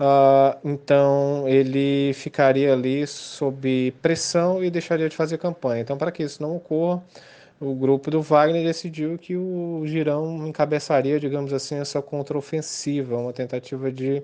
Uh, 0.01 0.57
então 0.67 1.47
ele 1.47 2.11
ficaria 2.15 2.73
ali 2.73 3.05
sob 3.05 3.93
pressão 4.01 4.63
e 4.63 4.71
deixaria 4.71 5.07
de 5.07 5.15
fazer 5.15 5.37
campanha. 5.37 5.81
Então, 5.81 5.95
para 5.95 6.11
que 6.11 6.23
isso 6.23 6.41
não 6.41 6.55
ocorra, 6.55 7.03
o 7.59 7.75
grupo 7.75 8.09
do 8.09 8.19
Wagner 8.19 8.63
decidiu 8.65 9.15
que 9.19 9.37
o 9.37 9.83
Girão 9.85 10.47
encabeçaria, 10.47 11.19
digamos 11.19 11.53
assim, 11.53 11.75
essa 11.75 12.01
contraofensiva, 12.01 13.15
uma 13.15 13.31
tentativa 13.31 13.91
de, 13.91 14.23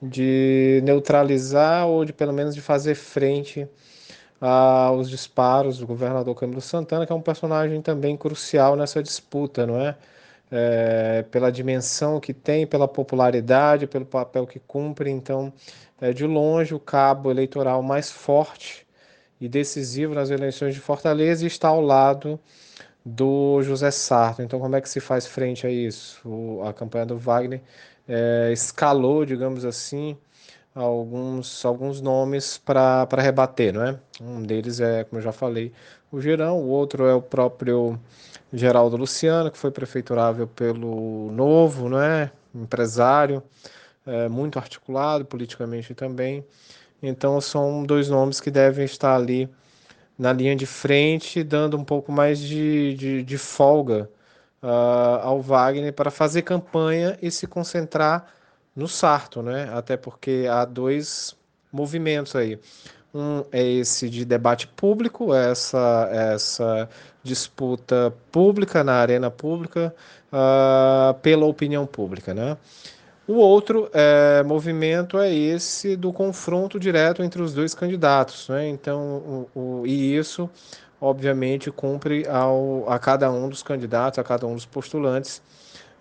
de 0.00 0.80
neutralizar 0.82 1.86
ou 1.86 2.06
de 2.06 2.12
pelo 2.14 2.32
menos 2.32 2.54
de 2.54 2.62
fazer 2.62 2.94
frente 2.94 3.68
aos 4.46 5.08
disparos 5.08 5.78
do 5.78 5.86
governador 5.86 6.34
Camilo 6.34 6.60
Santana, 6.60 7.06
que 7.06 7.12
é 7.12 7.14
um 7.14 7.22
personagem 7.22 7.80
também 7.80 8.16
crucial 8.16 8.76
nessa 8.76 9.02
disputa, 9.02 9.66
não 9.66 9.80
é? 9.80 9.96
é, 10.52 11.24
pela 11.30 11.50
dimensão 11.50 12.20
que 12.20 12.34
tem, 12.34 12.66
pela 12.66 12.86
popularidade, 12.86 13.86
pelo 13.86 14.04
papel 14.04 14.46
que 14.46 14.60
cumpre. 14.60 15.10
Então, 15.10 15.52
é 16.00 16.12
de 16.12 16.26
longe 16.26 16.74
o 16.74 16.80
cabo 16.80 17.30
eleitoral 17.30 17.82
mais 17.82 18.10
forte 18.10 18.86
e 19.40 19.48
decisivo 19.48 20.14
nas 20.14 20.30
eleições 20.30 20.74
de 20.74 20.80
Fortaleza 20.80 21.46
está 21.46 21.68
ao 21.68 21.80
lado 21.80 22.38
do 23.04 23.62
José 23.62 23.90
Sarto. 23.90 24.42
Então, 24.42 24.60
como 24.60 24.76
é 24.76 24.80
que 24.80 24.88
se 24.88 25.00
faz 25.00 25.26
frente 25.26 25.66
a 25.66 25.70
isso? 25.70 26.20
O, 26.28 26.62
a 26.64 26.72
campanha 26.72 27.06
do 27.06 27.16
Wagner 27.16 27.62
é, 28.06 28.50
escalou, 28.52 29.24
digamos 29.24 29.64
assim, 29.64 30.16
alguns, 30.74 31.64
alguns 31.64 32.00
nomes 32.00 32.58
para 32.58 33.06
rebater, 33.18 33.72
não 33.72 33.84
é? 33.84 33.98
Um 34.20 34.42
deles 34.42 34.80
é, 34.80 35.04
como 35.04 35.20
eu 35.20 35.24
já 35.24 35.32
falei, 35.32 35.72
o 36.10 36.20
Girão, 36.20 36.58
o 36.58 36.68
outro 36.68 37.06
é 37.06 37.14
o 37.14 37.22
próprio 37.22 37.98
Geraldo 38.52 38.96
Luciano, 38.96 39.50
que 39.50 39.58
foi 39.58 39.70
prefeiturável 39.70 40.46
pelo 40.46 41.30
Novo, 41.32 41.88
né? 41.88 42.30
empresário, 42.54 43.42
é, 44.06 44.28
muito 44.28 44.58
articulado 44.58 45.24
politicamente 45.24 45.94
também. 45.94 46.44
Então 47.02 47.40
são 47.40 47.82
dois 47.84 48.08
nomes 48.08 48.40
que 48.40 48.50
devem 48.50 48.84
estar 48.84 49.16
ali 49.16 49.48
na 50.18 50.32
linha 50.32 50.54
de 50.54 50.66
frente, 50.66 51.42
dando 51.42 51.76
um 51.76 51.84
pouco 51.84 52.12
mais 52.12 52.38
de, 52.38 52.94
de, 52.94 53.22
de 53.22 53.38
folga 53.38 54.08
uh, 54.62 55.18
ao 55.22 55.40
Wagner 55.40 55.92
para 55.92 56.10
fazer 56.10 56.42
campanha 56.42 57.18
e 57.20 57.30
se 57.30 57.46
concentrar 57.46 58.32
no 58.74 58.88
Sarto, 58.88 59.42
né? 59.42 59.70
Até 59.72 59.96
porque 59.96 60.46
há 60.50 60.64
dois 60.64 61.36
movimentos 61.72 62.34
aí. 62.36 62.58
Um 63.14 63.44
é 63.52 63.62
esse 63.62 64.08
de 64.08 64.24
debate 64.24 64.66
público, 64.66 65.34
essa, 65.34 66.08
essa 66.10 66.88
disputa 67.22 68.12
pública 68.30 68.82
na 68.82 68.94
arena 68.94 69.30
pública 69.30 69.94
uh, 70.32 71.12
pela 71.20 71.44
opinião 71.44 71.86
pública, 71.86 72.32
né? 72.32 72.56
O 73.26 73.34
outro 73.34 73.88
é, 73.92 74.42
movimento 74.42 75.16
é 75.16 75.32
esse 75.32 75.94
do 75.94 76.12
confronto 76.12 76.78
direto 76.78 77.22
entre 77.22 77.40
os 77.40 77.54
dois 77.54 77.72
candidatos, 77.72 78.48
né? 78.48 78.68
Então, 78.68 79.48
o, 79.54 79.60
o, 79.60 79.86
e 79.86 80.16
isso, 80.16 80.50
obviamente, 81.00 81.70
cumpre 81.70 82.26
ao, 82.28 82.84
a 82.88 82.98
cada 82.98 83.30
um 83.30 83.48
dos 83.48 83.62
candidatos, 83.62 84.18
a 84.18 84.24
cada 84.24 84.46
um 84.46 84.54
dos 84.54 84.66
postulantes, 84.66 85.40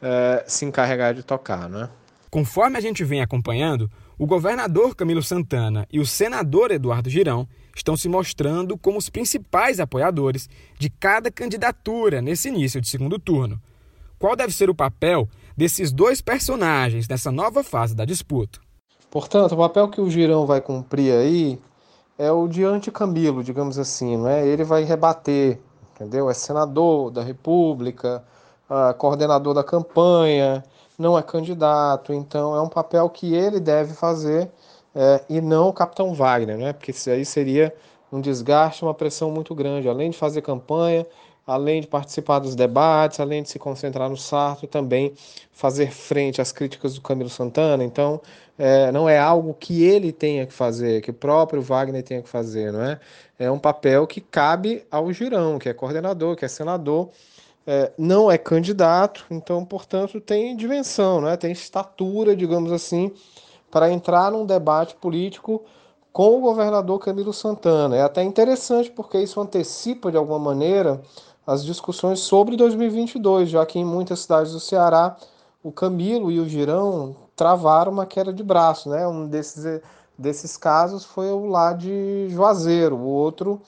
é, 0.01 0.43
se 0.47 0.65
encarregar 0.65 1.13
de 1.13 1.21
tocar, 1.21 1.69
né? 1.69 1.89
Conforme 2.31 2.77
a 2.77 2.81
gente 2.81 3.03
vem 3.03 3.21
acompanhando, 3.21 3.91
o 4.17 4.25
governador 4.25 4.95
Camilo 4.95 5.21
Santana 5.21 5.85
e 5.91 5.99
o 5.99 6.05
senador 6.05 6.71
Eduardo 6.71 7.09
Girão 7.09 7.45
estão 7.75 7.97
se 7.97 8.07
mostrando 8.07 8.77
como 8.77 8.97
os 8.97 9.09
principais 9.09 9.81
apoiadores 9.81 10.49
de 10.79 10.89
cada 10.89 11.29
candidatura 11.29 12.21
nesse 12.21 12.47
início 12.47 12.79
de 12.79 12.87
segundo 12.87 13.19
turno. 13.19 13.61
Qual 14.17 14.33
deve 14.33 14.53
ser 14.53 14.69
o 14.69 14.75
papel 14.75 15.27
desses 15.57 15.91
dois 15.91 16.21
personagens 16.21 17.05
nessa 17.05 17.33
nova 17.33 17.65
fase 17.65 17.93
da 17.93 18.05
disputa? 18.05 18.61
Portanto, 19.09 19.51
o 19.51 19.57
papel 19.57 19.89
que 19.89 19.99
o 19.99 20.09
Girão 20.09 20.45
vai 20.45 20.61
cumprir 20.61 21.11
aí 21.11 21.59
é 22.17 22.31
o 22.31 22.47
de 22.47 22.63
anti-Camilo, 22.63 23.43
digamos 23.43 23.77
assim, 23.77 24.15
não 24.15 24.29
é? 24.29 24.47
Ele 24.47 24.63
vai 24.63 24.85
rebater, 24.85 25.59
entendeu? 25.93 26.29
É 26.29 26.33
senador 26.33 27.11
da 27.11 27.23
República, 27.23 28.23
coordenador 28.97 29.53
da 29.53 29.63
campanha, 29.63 30.63
não 30.97 31.17
é 31.17 31.23
candidato, 31.23 32.13
então 32.13 32.55
é 32.55 32.61
um 32.61 32.69
papel 32.69 33.09
que 33.09 33.33
ele 33.33 33.59
deve 33.59 33.93
fazer 33.93 34.49
é, 34.95 35.21
e 35.29 35.41
não 35.41 35.69
o 35.69 35.73
capitão 35.73 36.13
Wagner, 36.13 36.57
né? 36.57 36.73
Porque 36.73 36.91
isso 36.91 37.09
aí 37.09 37.25
seria 37.25 37.73
um 38.11 38.19
desgaste, 38.21 38.83
uma 38.83 38.93
pressão 38.93 39.31
muito 39.31 39.55
grande, 39.55 39.87
além 39.87 40.09
de 40.09 40.17
fazer 40.17 40.41
campanha, 40.41 41.05
além 41.47 41.81
de 41.81 41.87
participar 41.87 42.39
dos 42.39 42.55
debates, 42.55 43.19
além 43.19 43.41
de 43.41 43.49
se 43.49 43.57
concentrar 43.57 44.09
no 44.09 44.17
Sarto, 44.17 44.67
também 44.67 45.13
fazer 45.51 45.91
frente 45.91 46.41
às 46.41 46.51
críticas 46.51 46.95
do 46.95 47.01
Camilo 47.01 47.29
Santana. 47.29 47.83
Então, 47.83 48.21
é, 48.57 48.91
não 48.91 49.09
é 49.09 49.17
algo 49.17 49.53
que 49.53 49.83
ele 49.83 50.11
tenha 50.11 50.45
que 50.45 50.53
fazer, 50.53 51.01
que 51.01 51.09
o 51.09 51.13
próprio 51.13 51.61
Wagner 51.61 52.03
tenha 52.03 52.21
que 52.21 52.29
fazer, 52.29 52.71
não 52.71 52.83
é? 52.83 52.99
É 53.39 53.49
um 53.49 53.57
papel 53.57 54.05
que 54.05 54.21
cabe 54.21 54.85
ao 54.91 55.11
Girão, 55.11 55.57
que 55.57 55.67
é 55.67 55.73
coordenador, 55.73 56.35
que 56.35 56.45
é 56.45 56.47
senador, 56.47 57.09
é, 57.65 57.91
não 57.97 58.31
é 58.31 58.37
candidato, 58.37 59.25
então, 59.29 59.63
portanto, 59.63 60.19
tem 60.19 60.55
dimensão, 60.55 61.21
né? 61.21 61.37
tem 61.37 61.51
estatura, 61.51 62.35
digamos 62.35 62.71
assim, 62.71 63.11
para 63.69 63.91
entrar 63.91 64.31
num 64.31 64.45
debate 64.45 64.95
político 64.95 65.63
com 66.11 66.37
o 66.37 66.41
governador 66.41 66.99
Camilo 66.99 67.31
Santana. 67.31 67.95
É 67.95 68.01
até 68.01 68.23
interessante 68.23 68.91
porque 68.91 69.19
isso 69.19 69.39
antecipa, 69.39 70.11
de 70.11 70.17
alguma 70.17 70.39
maneira, 70.39 71.01
as 71.45 71.63
discussões 71.63 72.19
sobre 72.19 72.57
2022, 72.57 73.49
já 73.49 73.65
que 73.65 73.79
em 73.79 73.85
muitas 73.85 74.21
cidades 74.21 74.51
do 74.51 74.59
Ceará 74.59 75.15
o 75.63 75.71
Camilo 75.71 76.31
e 76.31 76.39
o 76.39 76.49
Girão 76.49 77.15
travaram 77.35 77.91
uma 77.91 78.05
queda 78.05 78.33
de 78.33 78.43
braço. 78.43 78.89
Né? 78.89 79.07
Um 79.07 79.27
desses, 79.27 79.81
desses 80.17 80.57
casos 80.57 81.05
foi 81.05 81.31
o 81.31 81.45
lá 81.45 81.73
de 81.73 82.27
Juazeiro, 82.29 82.95
o 82.95 83.05
outro 83.05 83.61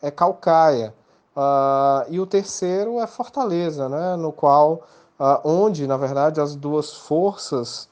é 0.00 0.10
Calcaia. 0.10 0.94
Uh, 1.38 2.10
e 2.10 2.18
o 2.18 2.26
terceiro 2.26 2.98
é 2.98 3.06
Fortaleza, 3.06 3.88
né, 3.88 4.16
no 4.16 4.32
qual, 4.32 4.82
uh, 5.20 5.38
onde, 5.44 5.86
na 5.86 5.96
verdade, 5.96 6.40
as 6.40 6.56
duas 6.56 6.92
forças 6.94 7.88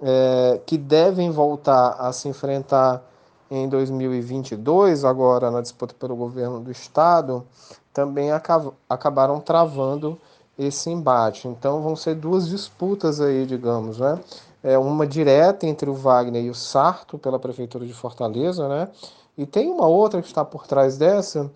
é, 0.00 0.60
que 0.64 0.78
devem 0.78 1.30
voltar 1.30 1.96
a 1.98 2.12
se 2.12 2.28
enfrentar 2.28 3.02
em 3.50 3.68
2022, 3.68 5.04
agora 5.04 5.50
na 5.50 5.60
disputa 5.60 5.94
pelo 5.98 6.14
governo 6.14 6.60
do 6.60 6.70
Estado, 6.70 7.44
também 7.92 8.30
acabaram 8.88 9.40
travando 9.40 10.16
esse 10.58 10.88
embate. 10.90 11.48
Então 11.48 11.82
vão 11.82 11.96
ser 11.96 12.14
duas 12.14 12.48
disputas 12.48 13.20
aí, 13.20 13.44
digamos, 13.44 13.98
né? 13.98 14.20
É 14.62 14.78
uma 14.78 15.06
direta 15.06 15.66
entre 15.66 15.90
o 15.90 15.94
Wagner 15.94 16.44
e 16.44 16.50
o 16.50 16.54
Sarto 16.54 17.18
pela 17.18 17.38
prefeitura 17.38 17.84
de 17.86 17.92
Fortaleza, 17.92 18.68
né? 18.68 18.88
E 19.36 19.46
tem 19.46 19.70
uma 19.70 19.86
outra 19.86 20.22
que 20.22 20.28
está 20.28 20.44
por 20.44 20.66
trás 20.66 20.96
dessa, 20.96 21.50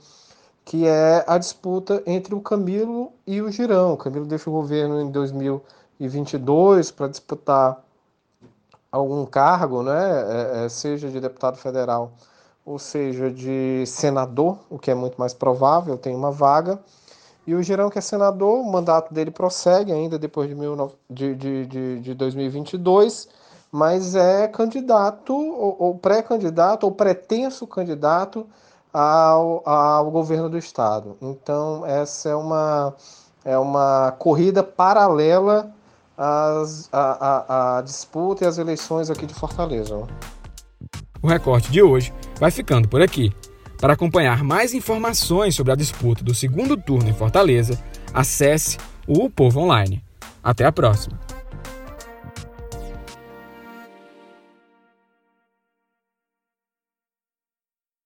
que 0.68 0.86
é 0.86 1.24
a 1.26 1.38
disputa 1.38 2.02
entre 2.04 2.34
o 2.34 2.42
Camilo 2.42 3.10
e 3.26 3.40
o 3.40 3.50
Girão. 3.50 3.94
O 3.94 3.96
Camilo 3.96 4.26
deixa 4.26 4.50
o 4.50 4.52
governo 4.52 5.00
em 5.00 5.10
2022 5.10 6.90
para 6.90 7.08
disputar 7.08 7.82
algum 8.92 9.24
cargo, 9.24 9.82
né, 9.82 9.94
é, 9.94 10.66
é, 10.66 10.68
seja 10.68 11.08
de 11.08 11.20
deputado 11.20 11.56
federal 11.56 12.12
ou 12.66 12.78
seja 12.78 13.30
de 13.30 13.82
senador, 13.86 14.58
o 14.68 14.78
que 14.78 14.90
é 14.90 14.94
muito 14.94 15.16
mais 15.16 15.32
provável, 15.32 15.96
tem 15.96 16.14
uma 16.14 16.30
vaga. 16.30 16.78
E 17.46 17.54
o 17.54 17.62
Girão, 17.62 17.88
que 17.88 17.96
é 17.96 18.02
senador, 18.02 18.60
o 18.60 18.70
mandato 18.70 19.14
dele 19.14 19.30
prossegue 19.30 19.90
ainda 19.90 20.18
depois 20.18 20.50
de, 21.08 21.34
de, 21.34 21.66
de, 21.66 22.00
de 22.00 22.14
2022, 22.14 23.26
mas 23.72 24.14
é 24.14 24.46
candidato, 24.46 25.34
ou, 25.34 25.76
ou 25.78 25.94
pré-candidato, 25.94 26.84
ou 26.84 26.92
pretenso 26.92 27.66
candidato 27.66 28.46
ao, 28.92 29.68
ao 29.68 30.10
governo 30.10 30.48
do 30.48 30.58
estado. 30.58 31.16
Então 31.20 31.84
essa 31.86 32.28
é 32.28 32.34
uma 32.34 32.94
é 33.44 33.56
uma 33.56 34.12
corrida 34.18 34.62
paralela 34.62 35.70
às, 36.16 36.88
à, 36.92 36.98
à, 37.00 37.78
à 37.78 37.82
disputa 37.82 38.44
e 38.44 38.46
às 38.46 38.58
eleições 38.58 39.08
aqui 39.10 39.26
de 39.26 39.34
Fortaleza. 39.34 40.06
O 41.22 41.26
recorte 41.26 41.70
de 41.70 41.82
hoje 41.82 42.12
vai 42.38 42.50
ficando 42.50 42.88
por 42.88 43.00
aqui. 43.00 43.32
Para 43.80 43.92
acompanhar 43.92 44.42
mais 44.42 44.74
informações 44.74 45.54
sobre 45.54 45.72
a 45.72 45.76
disputa 45.76 46.24
do 46.24 46.34
segundo 46.34 46.76
turno 46.76 47.08
em 47.08 47.14
Fortaleza, 47.14 47.78
acesse 48.12 48.76
o 49.06 49.30
Povo 49.30 49.60
Online. 49.60 50.02
Até 50.42 50.64
a 50.64 50.72
próxima! 50.72 51.37